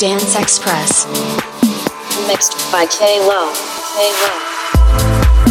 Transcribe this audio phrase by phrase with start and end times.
[0.00, 1.04] Dance Express.
[2.26, 3.52] Mixed by K Lo.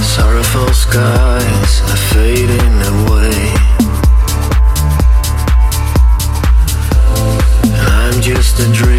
[0.02, 3.54] Sorrowful skies are fading away.
[7.62, 8.99] And I'm just a dream.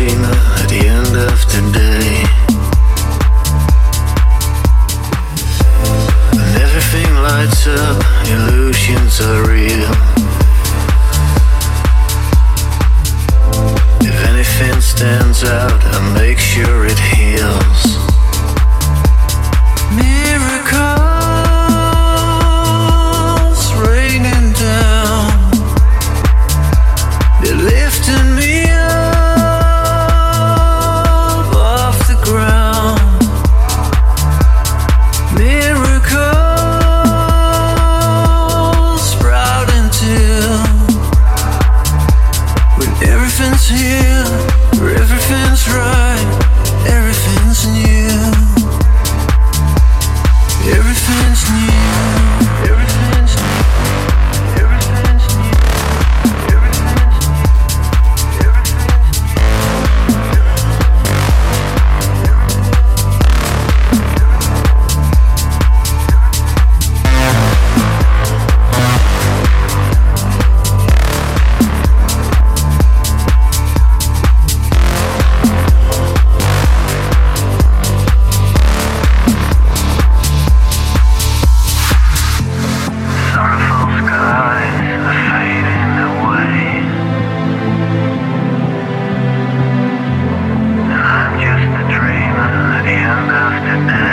[93.86, 94.09] man.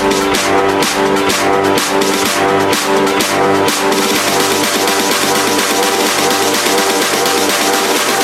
[8.10, 8.15] you.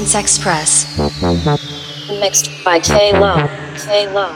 [0.00, 0.98] Dance Express.
[2.08, 3.46] Mixed by K Low.
[3.76, 4.34] K Low.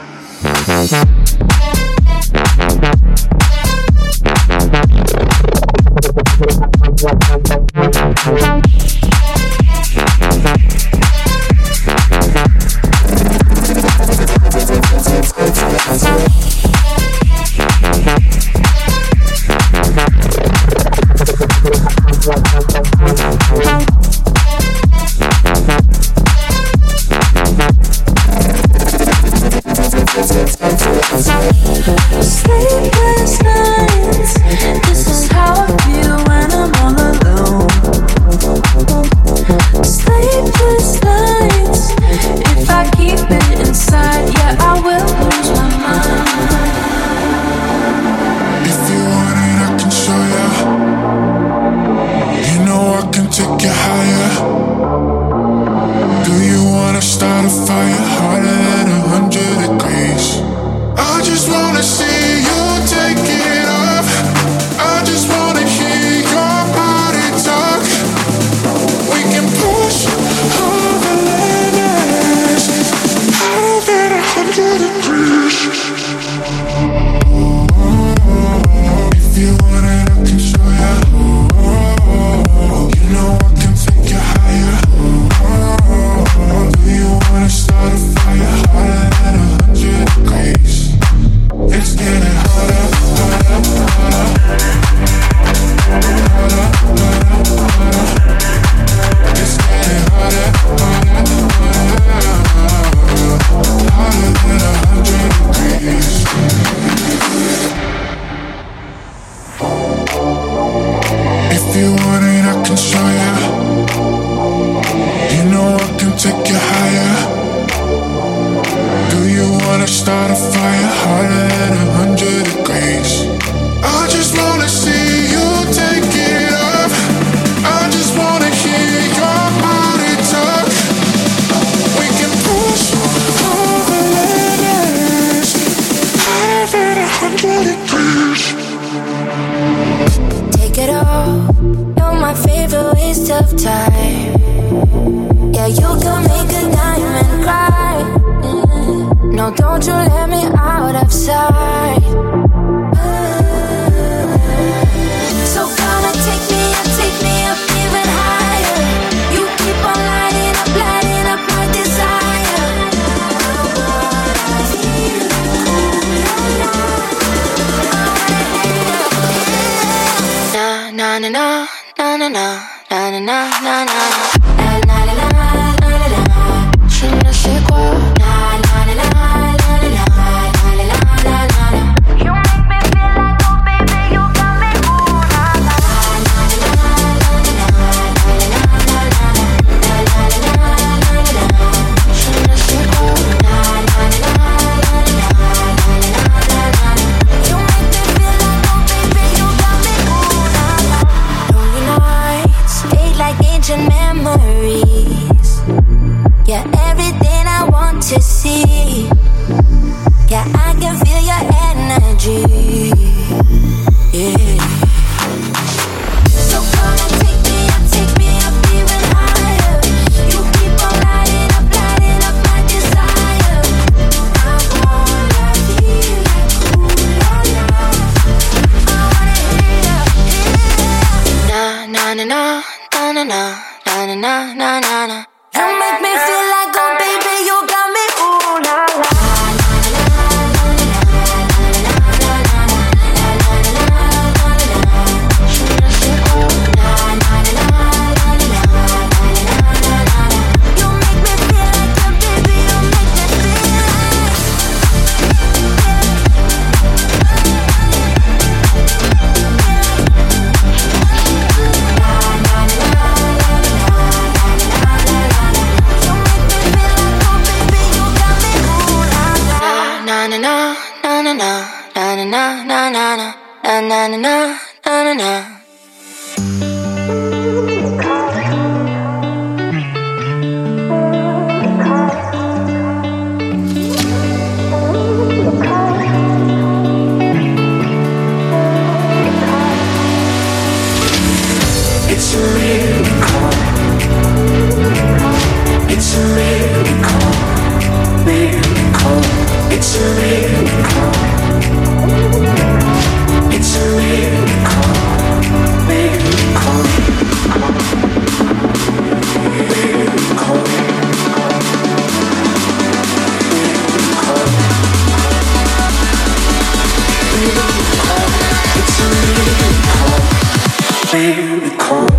[321.15, 322.14] To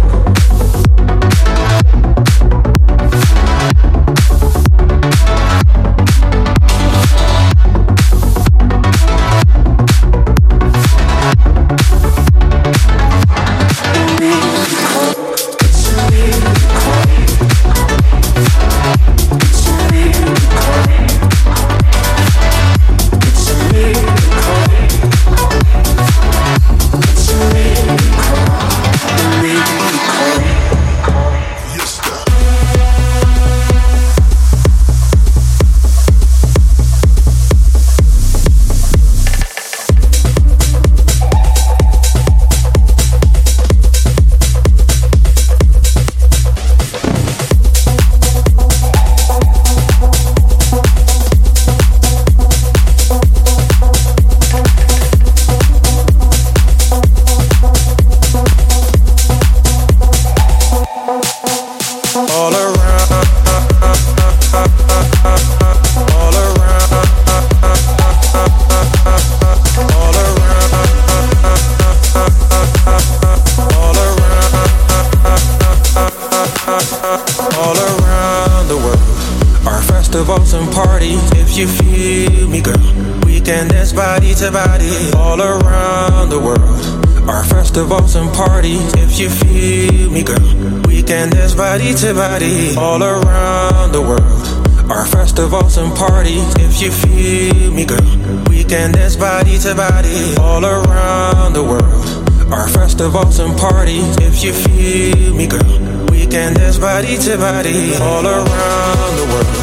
[107.37, 109.57] body all around the world.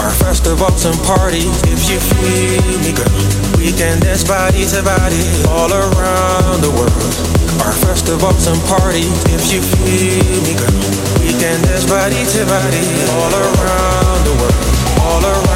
[0.00, 3.12] Our festivals and parties, if you feel me, girl.
[3.56, 7.12] We can dance body to body all around the world.
[7.64, 12.84] Our festivals and parties, if you feel me, girl weekend is body to body
[13.16, 14.54] all around the world,
[15.00, 15.49] all around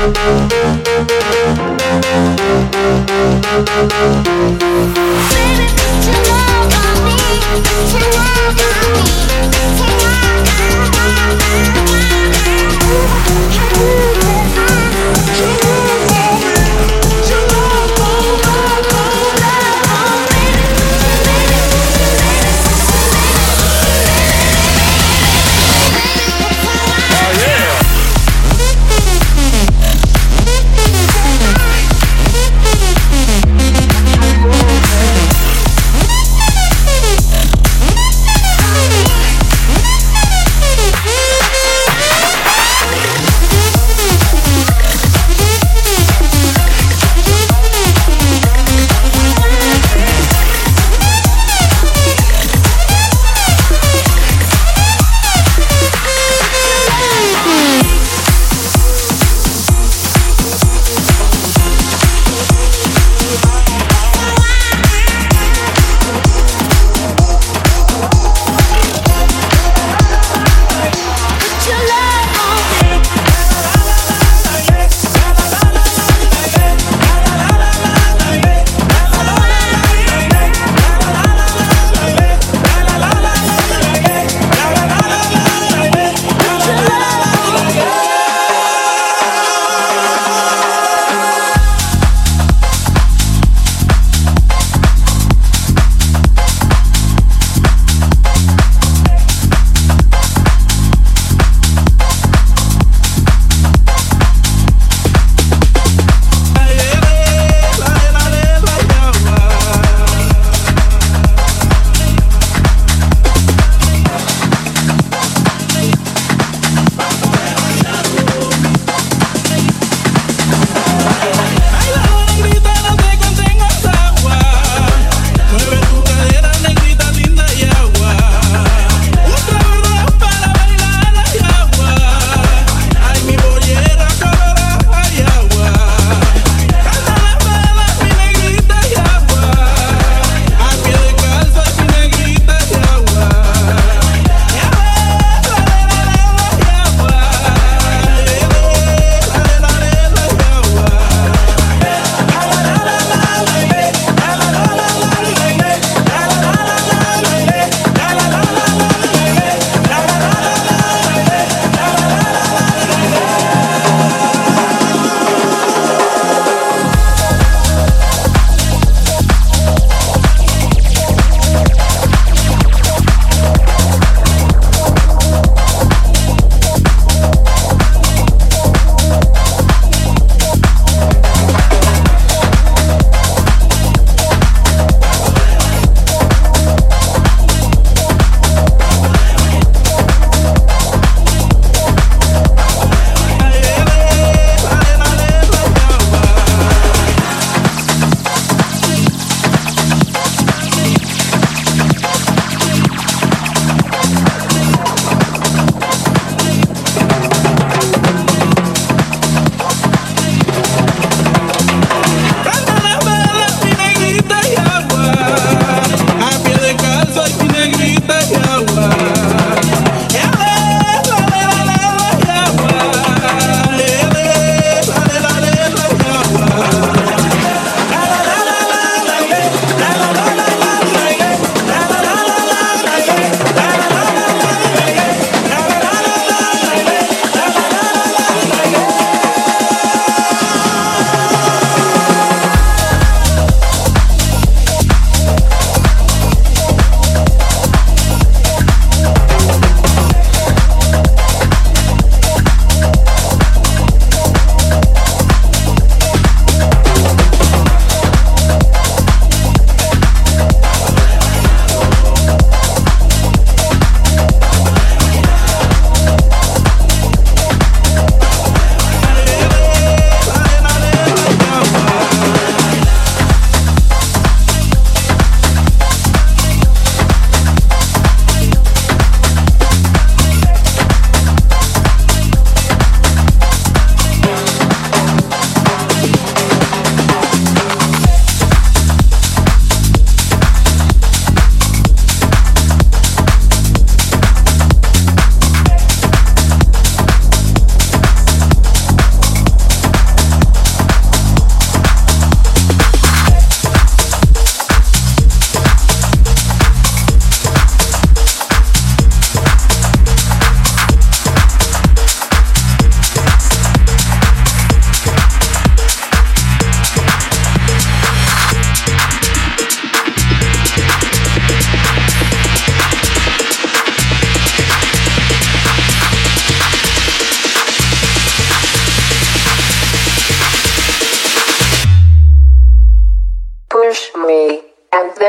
[0.00, 0.16] Baby,
[5.76, 8.69] put your love on me, put your love on me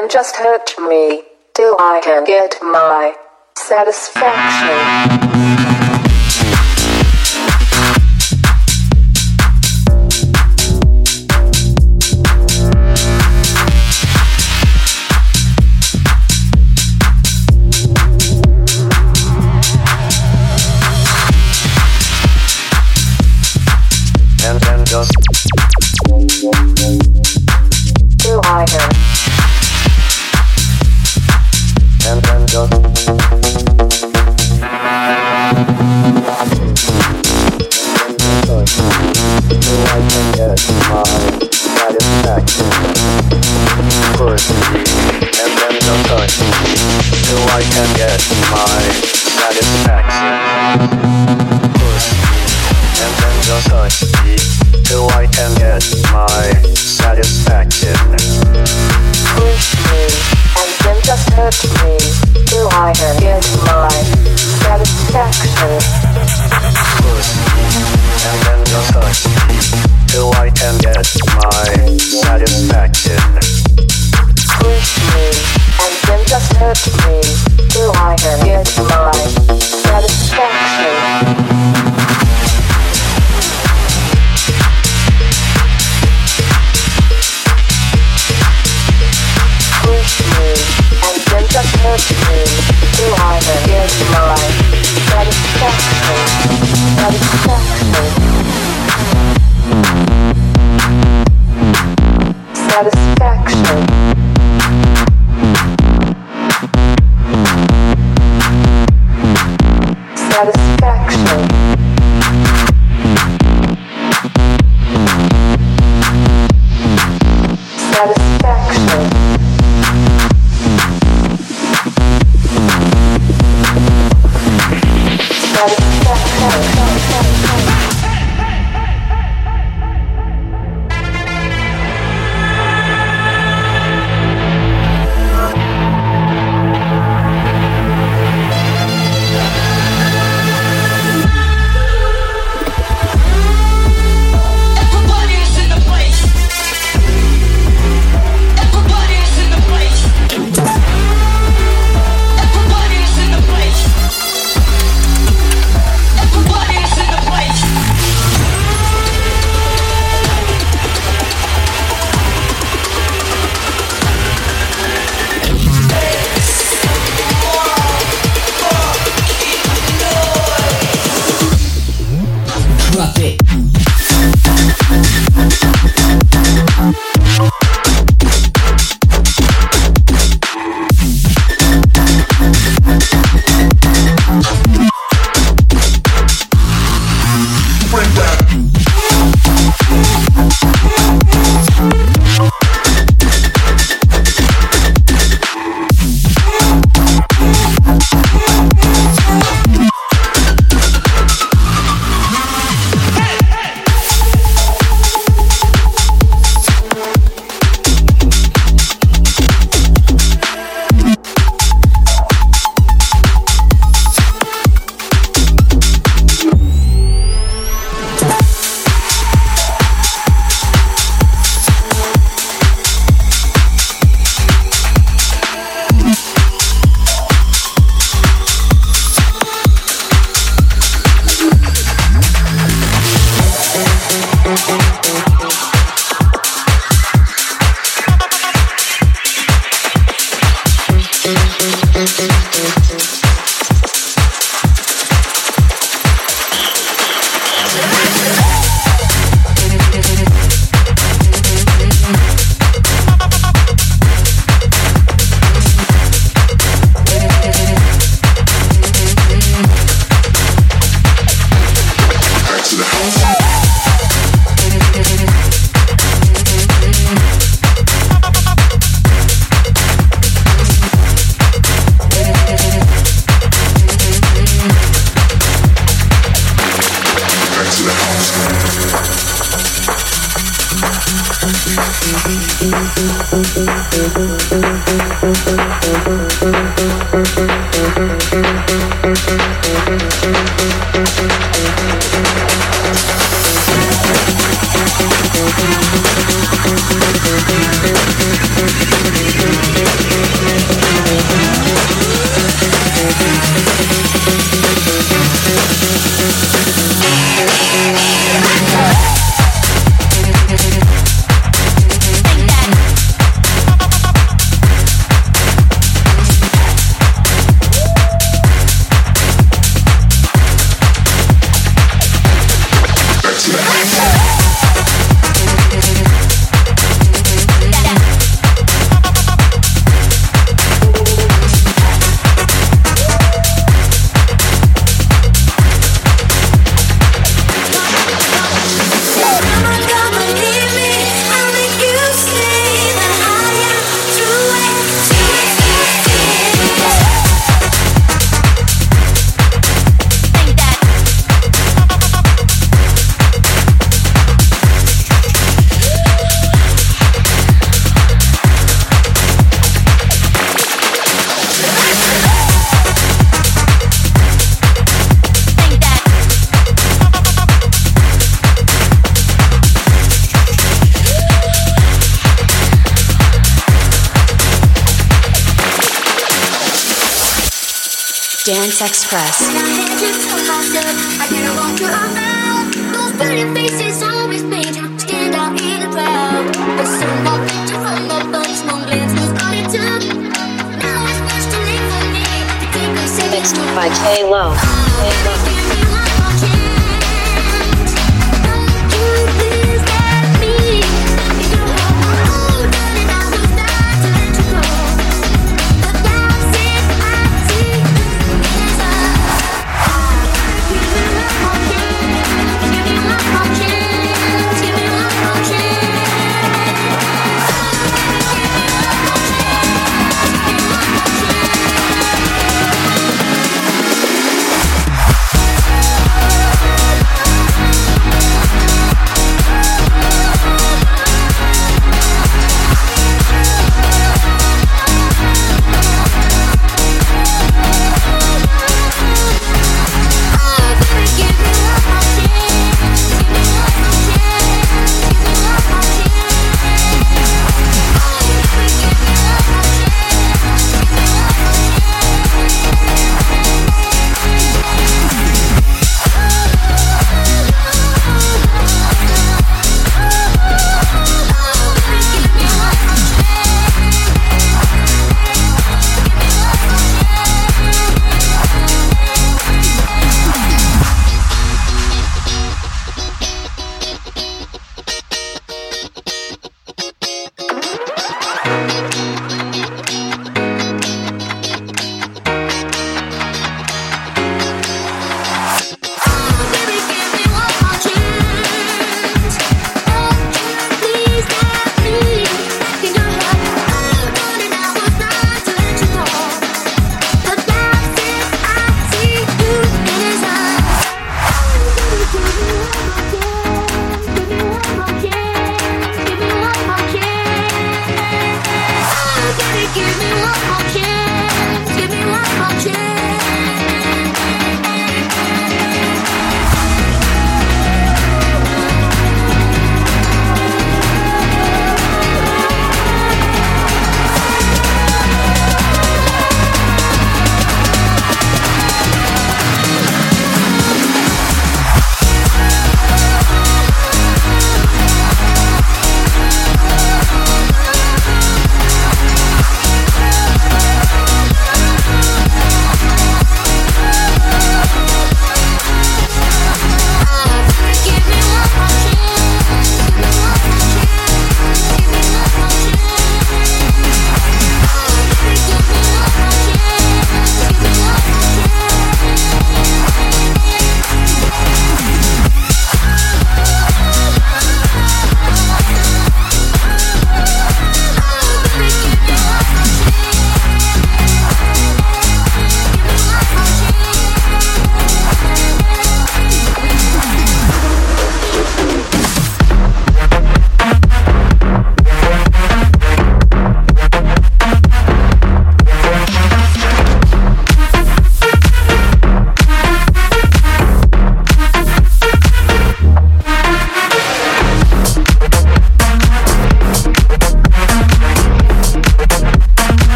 [0.00, 1.20] can just hurt me
[1.52, 3.14] till I can get my
[3.54, 5.29] satisfaction.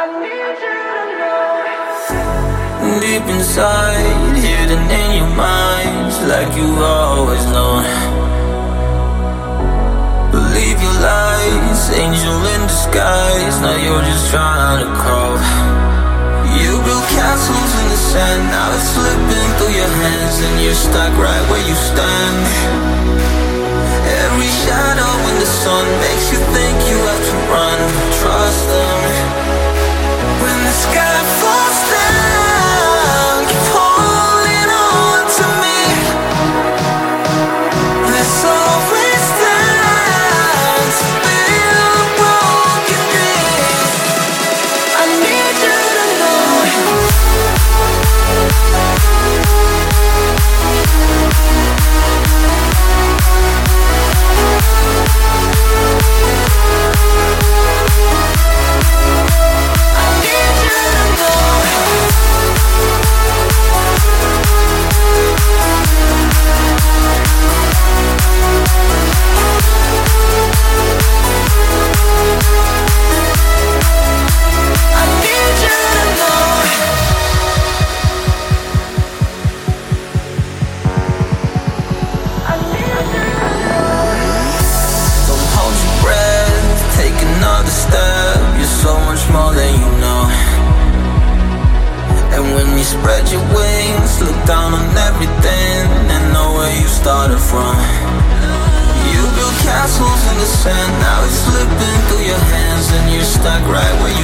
[0.00, 0.08] Deep
[3.28, 7.84] inside, hidden in your mind, like you always known.
[10.32, 13.60] Believe your lies, angel in disguise.
[13.60, 15.36] Now you're just trying to crawl.
[16.56, 21.12] You built castles in the sand, now it's slipping through your hands, and you're stuck
[21.20, 22.40] right where you stand.
[24.24, 27.78] Every shadow in the sun makes you think you have to run.
[28.16, 29.19] Trust them.
[103.40, 104.19] Stuck right where you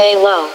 [0.00, 0.49] K Low.